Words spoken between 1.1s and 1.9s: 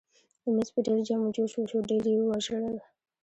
و جوش وشو